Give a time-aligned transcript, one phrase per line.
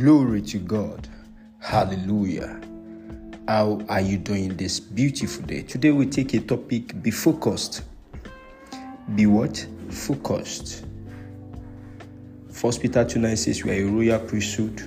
[0.00, 1.06] Glory to God.
[1.58, 2.58] Hallelujah.
[3.46, 5.60] How are you doing this beautiful day?
[5.60, 7.82] Today we take a topic be focused.
[9.14, 9.66] Be what?
[9.90, 10.86] Focused.
[12.50, 14.80] First Peter 2 9 says we are a royal priesthood,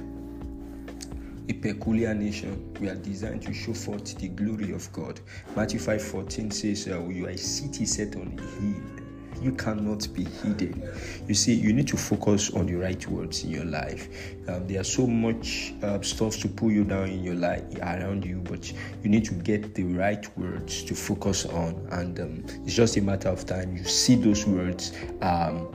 [1.47, 2.73] a peculiar nation.
[2.81, 5.19] We are designed to show forth the glory of God.
[5.55, 9.02] Matthew 5 14 says uh, you are a city set on a hill
[9.43, 10.87] you cannot be hidden.
[11.27, 14.07] You see, you need to focus on the right words in your life.
[14.47, 18.37] Um, are so much uh, stuff to pull you down in your life around you,
[18.37, 18.71] but
[19.03, 23.01] you need to get the right words to focus on, and um, it's just a
[23.01, 23.75] matter of time.
[23.75, 25.73] You see those words um,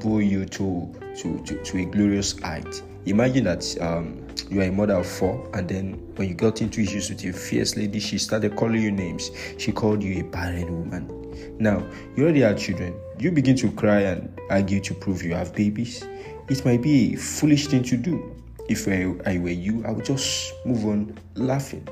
[0.00, 2.82] pull you to, to, to, to a glorious height.
[3.06, 6.80] Imagine that um, you are a mother of four, and then when you got into
[6.80, 9.30] issues with your fierce lady, she started calling you names.
[9.58, 11.23] She called you a barren woman.
[11.58, 12.94] Now, you already have children.
[13.18, 16.04] You begin to cry and argue to prove you have babies.
[16.48, 18.34] It might be a foolish thing to do.
[18.68, 21.86] If I, I were you, I would just move on laughing.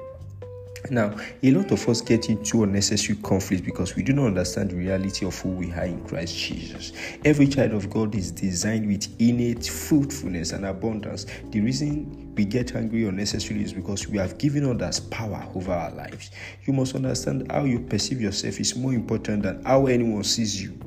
[0.91, 4.77] Now, a lot of us get into unnecessary conflict because we do not understand the
[4.77, 6.93] reality of who we are in Christ Jesus.
[7.25, 11.27] Every child of God is designed with innate fruitfulness and abundance.
[11.51, 15.93] The reason we get angry unnecessarily is because we have given others power over our
[15.93, 16.33] lives.
[16.65, 20.79] You must understand how you perceive yourself is more important than how anyone sees you.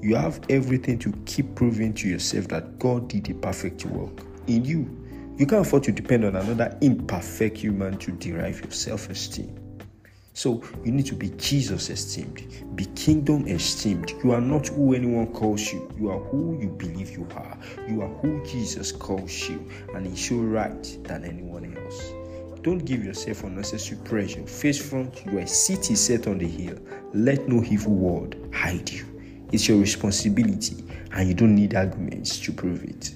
[0.00, 4.64] You have everything to keep proving to yourself that God did a perfect work in
[4.64, 4.99] you
[5.40, 9.58] you can't afford to depend on another imperfect human to derive your self esteem.
[10.34, 12.42] So you need to be Jesus esteemed,
[12.76, 14.12] be kingdom esteemed.
[14.22, 17.56] You are not who anyone calls you, you are who you believe you are.
[17.88, 22.12] You are who Jesus calls you, and He's so right than anyone else.
[22.60, 24.46] Don't give yourself unnecessary pressure.
[24.46, 26.78] Face front, you are a city set on the hill.
[27.14, 29.06] Let no evil word hide you.
[29.52, 33.14] It's your responsibility, and you don't need arguments to prove it.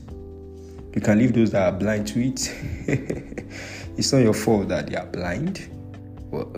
[0.95, 2.55] You can leave those that are blind to it.
[3.97, 5.69] it's not your fault that they are blind.
[6.31, 6.55] Well,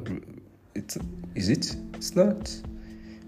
[0.74, 0.98] it's,
[1.34, 1.74] is it?
[1.94, 2.54] It's not.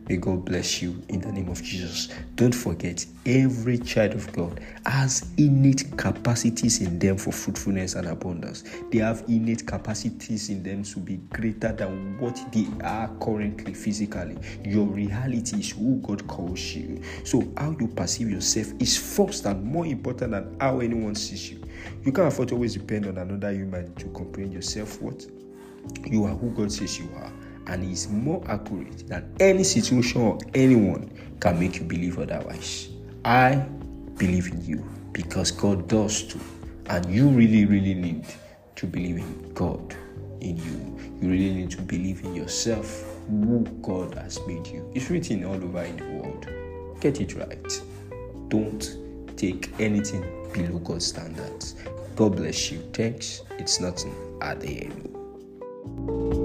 [0.09, 2.09] May God bless you in the name of Jesus.
[2.35, 8.65] Don't forget, every child of God has innate capacities in them for fruitfulness and abundance.
[8.91, 14.39] They have innate capacities in them to be greater than what they are currently physically.
[14.65, 17.03] Your reality is who God calls you.
[17.25, 21.63] So, how you perceive yourself is first and more important than how anyone sees you.
[22.03, 25.03] You can't afford to always depend on another human to comprehend yourself.
[25.03, 25.27] What
[26.07, 27.33] you are who God says you are
[27.69, 32.89] and is more accurate than any situation or anyone can make you believe otherwise.
[33.25, 33.57] I
[34.17, 36.41] believe in you because God does too.
[36.87, 38.27] And you really, really need
[38.77, 39.95] to believe in God
[40.41, 40.99] in you.
[41.21, 44.91] You really need to believe in yourself, who God has made you.
[44.95, 46.49] It's written all over in the world.
[47.01, 47.83] Get it right.
[48.49, 51.75] Don't take anything below God's standards.
[52.17, 52.79] God bless you.
[52.93, 53.43] Thanks.
[53.59, 56.38] It's nothing at the end.